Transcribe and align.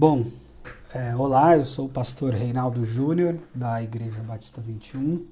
Bom, 0.00 0.26
é, 0.94 1.16
olá, 1.16 1.56
eu 1.56 1.64
sou 1.64 1.86
o 1.86 1.88
pastor 1.88 2.32
Reinaldo 2.32 2.86
Júnior, 2.86 3.36
da 3.52 3.82
Igreja 3.82 4.20
Batista 4.20 4.60
21. 4.60 5.26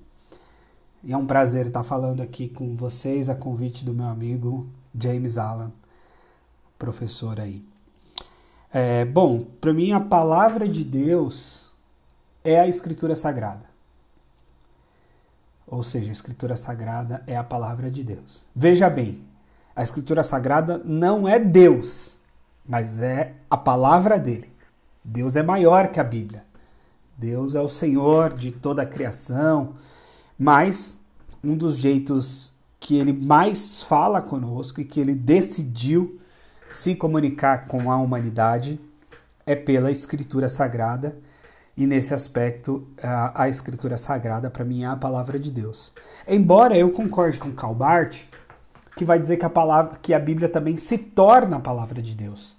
E 1.05 1.13
é 1.13 1.17
um 1.17 1.25
prazer 1.25 1.67
estar 1.67 1.85
falando 1.85 2.21
aqui 2.21 2.49
com 2.49 2.75
vocês 2.75 3.29
a 3.29 3.37
convite 3.37 3.85
do 3.85 3.95
meu 3.95 4.07
amigo 4.07 4.69
James 4.93 5.39
Allen, 5.39 5.73
professor 6.77 7.39
aí. 7.39 7.65
É, 8.75 9.05
bom, 9.05 9.47
para 9.61 9.73
mim 9.73 9.93
a 9.93 10.01
palavra 10.01 10.69
de 10.69 10.83
Deus 10.83 11.71
é 12.43 12.59
a 12.59 12.67
Escritura 12.67 13.15
Sagrada. 13.15 13.67
Ou 15.65 15.85
seja, 15.85 16.11
a 16.11 16.13
Escritura 16.13 16.57
Sagrada 16.57 17.23
é 17.25 17.37
a 17.37 17.45
palavra 17.45 17.89
de 17.89 18.03
Deus. 18.03 18.45
Veja 18.53 18.91
bem, 18.91 19.23
a 19.77 19.85
Escritura 19.85 20.25
Sagrada 20.25 20.83
não 20.85 21.29
é 21.29 21.39
Deus, 21.39 22.17
mas 22.69 23.01
é 23.01 23.33
a 23.49 23.57
palavra 23.57 24.19
dele. 24.19 24.56
Deus 25.09 25.37
é 25.37 25.43
maior 25.43 25.89
que 25.93 26.01
a 26.01 26.05
Bíblia. 26.05 26.45
Deus 27.17 27.55
é 27.55 27.61
o 27.61 27.69
Senhor 27.69 28.35
de 28.35 28.51
toda 28.51 28.83
a 28.83 28.87
criação, 28.87 29.75
mas 30.37 30.99
um 31.43 31.57
dos 31.57 31.77
jeitos 31.77 32.53
que 32.81 32.99
ele 32.99 33.13
mais 33.13 33.85
fala 33.85 34.21
conosco 34.21 34.81
e 34.81 34.85
que 34.85 34.99
ele 34.99 35.15
decidiu 35.15 36.21
se 36.73 36.97
comunicar 36.97 37.67
com 37.69 37.91
a 37.91 37.97
humanidade 37.97 38.81
é 39.47 39.55
pela 39.55 39.93
Escritura 39.93 40.49
Sagrada. 40.49 41.17
E 41.77 41.87
nesse 41.87 42.13
aspecto, 42.13 42.89
a, 43.01 43.45
a 43.45 43.49
Escritura 43.49 43.97
Sagrada, 43.97 44.51
para 44.51 44.65
mim, 44.65 44.83
é 44.83 44.87
a 44.87 44.97
palavra 44.97 45.39
de 45.39 45.53
Deus. 45.53 45.93
Embora 46.27 46.77
eu 46.77 46.91
concorde 46.91 47.39
com 47.39 47.53
Calbart, 47.53 48.25
que 48.97 49.05
vai 49.05 49.21
dizer 49.21 49.37
que 49.37 49.45
a, 49.45 49.51
palavra, 49.51 49.99
que 50.03 50.13
a 50.13 50.19
Bíblia 50.19 50.49
também 50.49 50.77
se 50.77 50.99
torna 50.99 51.59
a 51.59 51.61
palavra 51.61 52.03
de 52.03 52.15
Deus. 52.15 52.57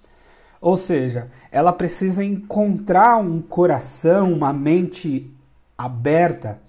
Ou 0.60 0.76
seja, 0.76 1.30
ela 1.50 1.72
precisa 1.72 2.24
encontrar 2.24 3.18
um 3.18 3.40
coração, 3.40 4.32
uma 4.32 4.52
mente 4.52 5.30
aberta 5.76 6.60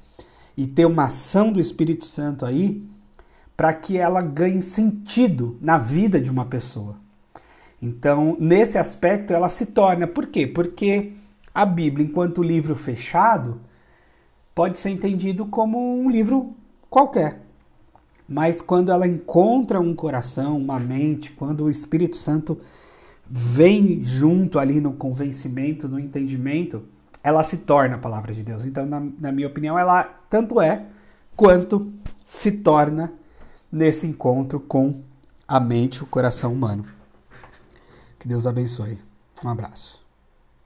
e 0.56 0.68
ter 0.68 0.86
uma 0.86 1.06
ação 1.06 1.52
do 1.52 1.60
Espírito 1.60 2.06
Santo 2.06 2.46
aí 2.46 2.84
para 3.58 3.74
que 3.74 3.98
ela 3.98 4.22
ganhe 4.22 4.62
sentido 4.62 5.58
na 5.60 5.78
vida 5.78 6.20
de 6.22 6.30
uma 6.30 6.46
pessoa. 6.46 6.96
Então, 7.82 8.38
nesse 8.40 8.78
aspecto, 8.78 9.34
ela 9.34 9.50
se 9.50 9.68
torna. 9.68 10.06
Por 10.06 10.28
quê? 10.28 10.46
Porque 10.46 11.14
a 11.54 11.66
Bíblia, 11.66 12.06
enquanto 12.06 12.44
livro 12.44 12.76
fechado, 12.76 13.60
pode 14.54 14.78
ser 14.78 14.90
entendido 14.90 15.46
como 15.46 15.78
um 15.78 16.10
livro 16.10 16.56
qualquer. 16.90 17.42
Mas 18.28 18.62
quando 18.62 18.92
ela 18.92 19.08
encontra 19.08 19.80
um 19.80 19.96
coração, 19.96 20.58
uma 20.58 20.80
mente, 20.80 21.32
quando 21.32 21.64
o 21.64 21.70
Espírito 21.70 22.16
Santo 22.16 22.60
vem 23.30 24.04
junto 24.04 24.58
ali 24.58 24.82
no 24.82 24.94
convencimento, 24.94 25.88
no 25.88 26.00
entendimento, 26.00 26.84
ela 27.24 27.44
se 27.44 27.58
torna 27.58 27.96
a 27.96 28.00
palavra 28.00 28.34
de 28.34 28.44
Deus. 28.44 28.66
Então, 28.66 28.86
na, 28.86 29.00
na 29.20 29.32
minha 29.32 29.48
opinião, 29.48 29.78
ela 29.78 30.04
tanto 30.04 30.60
é 30.60 30.86
quanto 31.36 31.92
se 32.26 32.52
torna 32.52 33.14
nesse 33.72 34.08
encontro 34.08 34.60
com 34.60 35.04
a 35.48 35.60
mente, 35.60 36.04
o 36.04 36.08
coração 36.08 36.54
humano. 36.54 36.86
Que 38.18 38.28
Deus 38.28 38.48
abençoe. 38.48 38.98
Um 39.44 39.50
abraço. 39.50 40.09